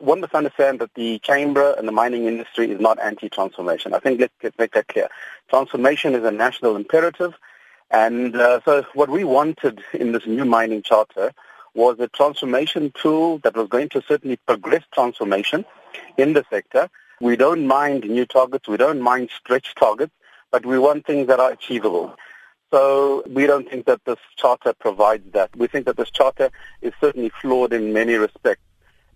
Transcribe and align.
One 0.00 0.20
must 0.20 0.34
understand 0.34 0.80
that 0.80 0.94
the 0.94 1.18
chamber 1.20 1.74
and 1.78 1.86
the 1.86 1.92
mining 1.92 2.26
industry 2.26 2.70
is 2.70 2.80
not 2.80 2.98
anti-transformation. 3.00 3.94
I 3.94 3.98
think 3.98 4.20
let's, 4.20 4.58
make 4.58 4.72
that 4.72 4.88
clear. 4.88 5.08
Transformation 5.48 6.14
is 6.14 6.24
a 6.24 6.30
national 6.30 6.76
imperative. 6.76 7.34
And 7.90 8.34
uh, 8.36 8.60
so 8.64 8.84
what 8.94 9.10
we 9.10 9.24
wanted 9.24 9.82
in 9.92 10.12
this 10.12 10.26
new 10.26 10.44
mining 10.44 10.82
charter 10.82 11.32
was 11.74 12.00
a 12.00 12.08
transformation 12.08 12.92
tool 13.00 13.38
that 13.38 13.54
was 13.54 13.68
going 13.68 13.88
to 13.90 14.02
certainly 14.08 14.36
progress 14.46 14.82
transformation 14.92 15.64
in 16.16 16.32
the 16.32 16.44
sector. 16.50 16.88
We 17.20 17.36
don't 17.36 17.66
mind 17.66 18.04
new 18.04 18.26
targets. 18.26 18.66
We 18.66 18.76
don't 18.76 19.00
mind 19.00 19.30
stretch 19.30 19.74
targets, 19.74 20.12
but 20.50 20.66
we 20.66 20.78
want 20.78 21.06
things 21.06 21.26
that 21.28 21.38
are 21.38 21.52
achievable. 21.52 22.16
So 22.72 23.22
we 23.28 23.46
don't 23.46 23.68
think 23.68 23.86
that 23.86 24.04
this 24.04 24.18
charter 24.36 24.72
provides 24.72 25.30
that. 25.32 25.54
We 25.56 25.66
think 25.66 25.86
that 25.86 25.96
this 25.96 26.10
charter 26.10 26.50
is 26.82 26.92
certainly 27.00 27.30
flawed 27.40 27.72
in 27.72 27.92
many 27.92 28.14
respects 28.14 28.62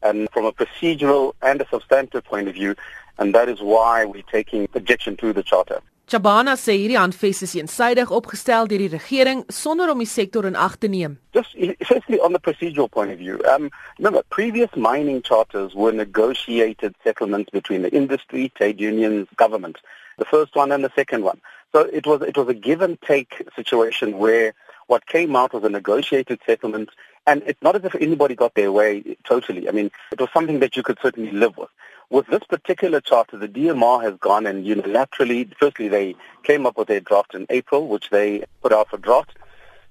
and 0.02 0.28
from 0.32 0.44
a 0.46 0.52
procedural 0.52 1.32
and 1.42 1.60
a 1.60 1.68
substantive 1.68 2.24
point 2.24 2.48
of 2.48 2.54
view, 2.54 2.74
and 3.18 3.34
that 3.34 3.48
is 3.48 3.60
why 3.60 4.04
we're 4.04 4.22
taking 4.30 4.68
objection 4.74 5.16
to 5.18 5.32
the 5.32 5.42
charter. 5.42 5.80
Chabana 6.10 6.56
sê 6.58 6.74
hierdie 6.74 6.98
handves 6.98 7.40
is 7.46 7.52
eensydig 7.54 8.10
opgestel 8.10 8.66
deur 8.66 8.80
die 8.82 8.88
regering 8.90 9.44
sonder 9.48 9.92
om 9.92 10.00
die 10.02 10.08
sektor 10.10 10.46
in 10.48 10.56
ag 10.56 10.74
te 10.80 10.88
neem. 10.88 11.18
Just 11.32 11.54
firstly 11.86 12.18
on 12.18 12.32
the 12.32 12.40
procedural 12.40 12.90
point 12.90 13.12
of 13.12 13.18
view, 13.18 13.38
um, 13.52 13.70
remember 13.98 14.24
previous 14.28 14.74
mining 14.74 15.22
charters 15.22 15.72
were 15.72 15.92
negotiated 15.92 16.96
settlements 17.04 17.50
between 17.50 17.82
the 17.82 17.94
industry, 17.94 18.50
trade 18.56 18.80
unions, 18.80 19.28
government. 19.36 19.78
The 20.18 20.24
first 20.24 20.56
one 20.56 20.72
and 20.72 20.82
the 20.82 20.90
second 20.96 21.22
one. 21.22 21.40
So 21.72 21.82
it 21.82 22.04
was 22.08 22.22
it 22.22 22.36
was 22.36 22.48
a 22.48 22.54
give 22.54 22.82
and 22.82 23.00
take 23.02 23.46
situation 23.54 24.18
where 24.18 24.52
what 24.90 25.06
came 25.06 25.36
out 25.36 25.54
was 25.54 25.62
a 25.62 25.68
negotiated 25.68 26.40
settlement 26.44 26.90
and 27.24 27.44
it's 27.46 27.62
not 27.62 27.76
as 27.76 27.84
if 27.84 27.94
anybody 27.94 28.34
got 28.34 28.54
their 28.56 28.72
way 28.72 29.16
totally. 29.22 29.68
I 29.68 29.70
mean, 29.70 29.88
it 30.10 30.18
was 30.18 30.30
something 30.34 30.58
that 30.58 30.76
you 30.76 30.82
could 30.82 30.98
certainly 31.00 31.30
live 31.30 31.56
with. 31.56 31.68
With 32.10 32.26
this 32.26 32.42
particular 32.48 33.00
charter, 33.00 33.38
the 33.38 33.46
DMR 33.46 34.02
has 34.02 34.14
gone 34.18 34.46
and 34.46 34.66
unilaterally, 34.66 35.52
firstly, 35.60 35.86
they 35.86 36.16
came 36.42 36.66
up 36.66 36.76
with 36.76 36.90
a 36.90 37.00
draft 37.00 37.36
in 37.36 37.46
April, 37.50 37.86
which 37.86 38.10
they 38.10 38.42
put 38.62 38.72
out 38.72 38.90
for 38.90 38.98
draft. 38.98 39.36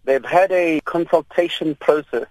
They've 0.03 0.25
had 0.25 0.51
a 0.51 0.81
consultation 0.81 1.75
process, 1.75 2.25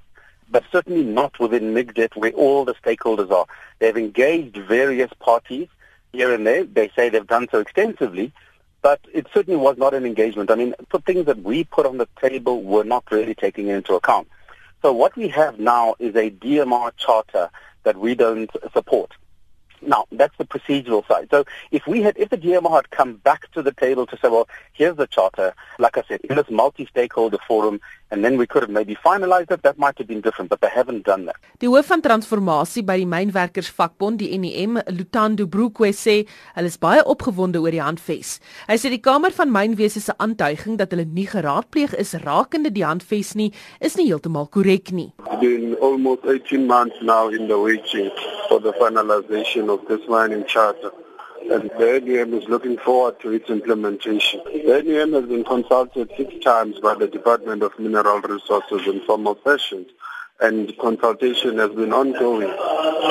but 0.50 0.62
certainly 0.70 1.04
not 1.04 1.40
within 1.40 1.72
MIGDETT 1.72 2.16
where 2.16 2.32
all 2.32 2.66
the 2.66 2.74
stakeholders 2.74 3.30
are. 3.30 3.46
They've 3.78 3.96
engaged 3.96 4.58
various 4.58 5.10
parties 5.20 5.68
here 6.12 6.34
and 6.34 6.46
there. 6.46 6.64
They 6.64 6.90
say 6.94 7.08
they've 7.08 7.26
done 7.26 7.48
so 7.50 7.60
extensively, 7.60 8.30
but 8.88 9.00
it 9.12 9.26
certainly 9.34 9.60
was 9.60 9.76
not 9.76 9.92
an 9.92 10.06
engagement. 10.06 10.50
I 10.50 10.54
mean, 10.54 10.74
the 10.90 10.98
things 11.00 11.26
that 11.26 11.42
we 11.42 11.62
put 11.62 11.84
on 11.84 11.98
the 11.98 12.08
table 12.22 12.62
were 12.62 12.84
not 12.84 13.04
really 13.10 13.34
taking 13.34 13.68
into 13.68 13.92
account. 13.92 14.28
So 14.80 14.94
what 14.94 15.14
we 15.14 15.28
have 15.28 15.60
now 15.60 15.94
is 15.98 16.16
a 16.16 16.30
DMR 16.30 16.92
charter 16.96 17.50
that 17.82 17.98
we 17.98 18.14
don't 18.14 18.50
support. 18.72 19.12
Now, 19.82 20.06
that's 20.12 20.36
the 20.38 20.44
procedural 20.44 21.06
side. 21.06 21.28
So 21.30 21.44
if 21.70 21.86
we 21.86 22.02
had, 22.02 22.16
if 22.18 22.30
the 22.30 22.38
DMR 22.38 22.72
had 22.72 22.90
come 22.90 23.14
back 23.16 23.50
to 23.52 23.62
the 23.62 23.72
table 23.72 24.06
to 24.06 24.16
say, 24.16 24.28
well, 24.28 24.48
here's 24.72 24.96
the 24.96 25.06
charter, 25.06 25.54
like 25.78 25.96
I 25.96 26.02
said, 26.08 26.20
in 26.28 26.36
this 26.36 26.50
multi-stakeholder 26.50 27.38
forum, 27.46 27.80
and 28.10 28.24
then 28.24 28.38
we 28.38 28.46
could 28.46 28.62
have 28.62 28.70
maybe 28.70 28.96
finalized 28.96 29.50
it, 29.50 29.62
that 29.62 29.78
might 29.78 29.98
have 29.98 30.06
been 30.06 30.20
different, 30.20 30.48
but 30.50 30.60
they 30.60 30.68
haven't 30.68 31.04
done 31.04 31.26
that. 31.26 31.36
Die 31.60 31.68
hoof 31.68 31.90
van 31.90 32.02
transformasie 32.02 32.82
by 32.82 32.96
die 32.98 33.08
mynwerkersvakbond, 33.08 34.22
die 34.22 34.38
NEM, 34.38 34.80
Lutando 34.96 35.46
Broekwe 35.46 35.92
sê, 35.92 36.22
hulle 36.56 36.72
is 36.72 36.78
baie 36.80 37.04
opgewonde 37.04 37.60
oor 37.60 37.74
die 37.74 37.82
handves. 37.84 38.38
Hy 38.68 38.78
sê 38.80 38.92
die 38.94 39.02
Kamer 39.04 39.34
van 39.36 39.52
Mynwese 39.52 40.00
se 40.00 40.16
aantuiging 40.16 40.78
dat 40.80 40.94
hulle 40.94 41.04
nie 41.04 41.28
geraadpleeg 41.28 41.96
is 42.00 42.14
rakende 42.24 42.72
die 42.72 42.86
handves 42.86 43.34
nie, 43.36 43.50
is 43.84 43.98
nie 44.00 44.08
heeltemal 44.08 44.48
korrek 44.48 44.92
nie. 44.94 45.10
Been 45.42 45.76
almost 45.82 46.24
18 46.24 46.66
months 46.66 46.96
now 47.02 47.28
in 47.28 47.48
the 47.48 47.58
waiting 47.58 48.08
for 48.48 48.60
the 48.60 48.72
finalization 48.72 49.68
of 49.72 49.86
this 49.88 50.06
mining 50.08 50.44
charter. 50.46 50.90
and 51.50 51.70
the 51.78 52.00
NUM 52.04 52.34
is 52.34 52.48
looking 52.48 52.76
forward 52.78 53.20
to 53.20 53.30
its 53.30 53.48
implementation. 53.48 54.40
The 54.44 54.82
NUM 54.84 55.12
has 55.14 55.26
been 55.26 55.44
consulted 55.44 56.10
six 56.16 56.44
times 56.44 56.78
by 56.80 56.94
the 56.94 57.06
Department 57.06 57.62
of 57.62 57.78
Mineral 57.78 58.20
Resources 58.20 58.86
in 58.86 59.00
formal 59.06 59.38
sessions, 59.44 59.88
and 60.40 60.76
consultation 60.78 61.58
has 61.58 61.70
been 61.70 61.92
ongoing. 61.92 62.54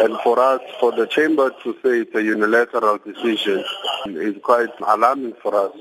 And 0.04 0.18
for 0.22 0.40
us, 0.40 0.62
for 0.80 0.92
the 0.92 1.08
chamber 1.08 1.52
to 1.64 1.74
say 1.84 2.02
it's 2.02 2.16
a 2.16 2.22
unilateral 2.22 3.00
decision 3.00 3.64
is 4.06 4.36
quite 4.44 4.70
alarming 4.86 5.34
for 5.42 5.56
us. 5.56 5.76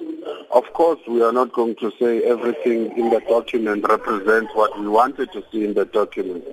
Of 0.51 0.73
course, 0.73 1.01
we 1.07 1.23
are 1.23 1.33
not 1.33 1.53
going 1.53 1.77
to 1.77 1.93
say 2.01 2.23
everything 2.23 2.97
in 2.97 3.11
the 3.11 3.21
document 3.29 3.85
represents 3.89 4.51
what 4.55 4.79
we 4.81 4.89
wanted 4.89 5.33
to 5.33 5.45
see 5.53 5.65
in 5.65 5.75
the 5.75 5.85
document. 5.85 6.45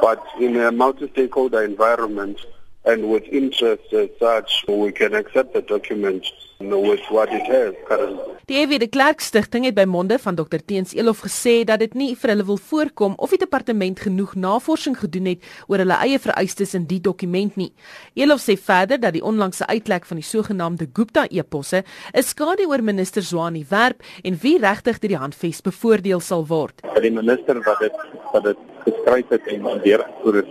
But 0.00 0.20
in 0.38 0.56
a 0.60 0.70
multi-stakeholder 0.70 1.62
environment, 1.62 2.38
and 2.86 3.10
with 3.10 3.24
interest 3.30 3.92
as 3.92 4.08
such, 4.18 4.64
we 4.68 4.92
can 4.92 5.14
accept 5.14 5.52
the 5.54 5.62
document 5.62 6.24
with 6.60 7.00
what 7.10 7.28
it 7.32 7.46
has 7.46 7.74
currently. 7.88 8.34
Die 8.46 8.60
EW 8.62 8.78
de 8.78 8.86
Klerk 8.86 9.20
Stichting 9.20 9.64
het 9.66 9.74
by 9.74 9.84
monde 9.90 10.18
van 10.22 10.36
Dr 10.38 10.60
Teens 10.64 10.94
Elof 10.94 11.24
gesê 11.26 11.64
dat 11.66 11.80
dit 11.82 11.94
nie 11.98 12.12
vir 12.16 12.30
hulle 12.30 12.44
wil 12.46 12.60
voorkom 12.62 13.16
of 13.18 13.32
die 13.34 13.40
departement 13.42 13.98
genoeg 14.00 14.36
navorsing 14.38 14.94
gedoen 15.00 15.32
het 15.32 15.48
oor 15.66 15.82
hulle 15.82 15.98
eie 16.04 16.20
vereistes 16.22 16.76
in 16.78 16.86
die 16.86 17.00
dokument 17.02 17.58
nie. 17.58 17.72
Elof 18.14 18.44
sê 18.44 18.54
verder 18.54 19.00
dat 19.02 19.16
die 19.18 19.24
onlangse 19.24 19.66
uitlek 19.66 20.06
van 20.06 20.22
die 20.22 20.28
sogenaamde 20.28 20.86
Gupta 20.94 21.26
eposse 21.28 21.82
'n 22.14 22.22
skade 22.22 22.68
oor 22.68 22.82
minister 22.82 23.22
Zwane 23.22 23.64
werp 23.68 24.02
en 24.22 24.38
wie 24.42 24.58
regtig 24.58 24.98
deur 24.98 25.08
die 25.08 25.22
handves 25.24 25.60
bevoordeel 25.60 26.20
sal 26.20 26.46
word. 26.46 26.80
Die 27.02 27.10
minister 27.10 27.60
wat 27.66 27.78
dit 27.80 27.92
wat 28.32 28.44
dit 28.44 28.56
geskryf 28.84 29.28
het 29.28 29.46
en 29.46 29.80
weer 29.82 30.06
voor 30.22 30.34
het 30.34 30.46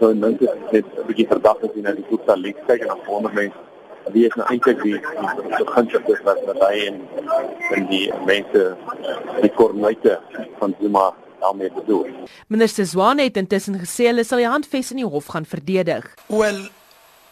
so 0.00 0.14
mense 0.14 0.56
net 0.70 0.84
'n 0.84 1.06
bietjie 1.06 1.26
verdag 1.26 1.58
is 1.66 1.74
in 1.74 1.94
die 1.94 2.04
Gupta 2.08 2.34
leak 2.34 2.56
kyk 2.66 2.80
en 2.80 2.86
dan 2.86 3.04
wonder 3.06 3.32
mense 3.32 3.58
wie 4.10 4.26
is 4.26 4.34
nou 4.34 4.46
eintlik 4.50 4.82
die 4.82 4.98
die 4.98 5.64
beginsel 5.64 6.00
is 6.14 6.22
wat 6.26 6.62
hy 6.66 6.86
en 6.86 7.00
en 7.76 7.86
die 7.86 8.06
mense 8.26 8.76
die 9.40 9.52
kornuite 9.58 10.20
van 10.58 10.74
Zuma 10.80 11.12
daarmee 11.40 11.70
bedoel. 11.72 12.06
Minister 12.46 12.86
Zwane 12.86 13.22
het 13.22 13.36
intussen 13.36 13.78
gesê 13.78 14.10
hulle 14.10 14.24
sal 14.24 14.42
die 14.42 14.48
handves 14.48 14.90
in 14.90 15.02
die 15.02 15.06
hof 15.06 15.26
gaan 15.34 15.46
verdedig. 15.46 16.14
Well, 16.26 16.68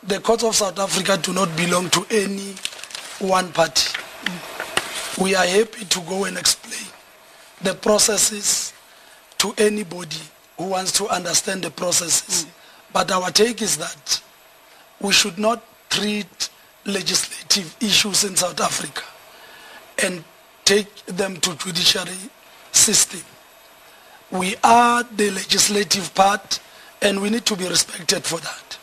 the 0.07 0.21
courts 0.21 0.45
of 0.45 0.55
South 0.55 0.79
Africa 0.79 1.17
do 1.17 1.33
not 1.33 1.55
belong 1.57 1.91
to 1.91 2.05
any 2.11 2.55
one 3.19 3.51
party. 3.53 3.91
We 5.19 5.37
are 5.37 5.47
happy 5.47 5.85
to 5.85 6.01
go 6.09 6.25
and 6.25 6.39
explain 6.39 6.89
the 7.63 7.75
processes 7.75 8.73
to 9.41 9.55
anybody 9.57 10.19
who 10.59 10.67
wants 10.67 10.93
to 10.93 11.09
understand 11.09 11.63
the 11.63 11.71
processes. 11.71 12.45
Mm. 12.45 12.51
But 12.93 13.11
our 13.11 13.31
take 13.31 13.63
is 13.63 13.79
that 13.79 14.21
we 15.01 15.13
should 15.13 15.39
not 15.39 15.65
treat 15.89 16.51
legislative 16.85 17.75
issues 17.81 18.25
in 18.25 18.37
South 18.37 18.61
Africa 18.61 19.03
and 20.05 20.23
take 20.65 20.95
them 21.07 21.37
to 21.39 21.55
judiciary 21.57 22.17
system. 22.73 23.21
We 24.31 24.57
are 24.63 25.05
the 25.05 25.31
legislative 25.31 26.15
part 26.15 26.61
and 27.01 27.23
we 27.23 27.31
need 27.31 27.47
to 27.47 27.57
be 27.57 27.67
respected 27.67 28.25
for 28.25 28.41
that. 28.41 28.79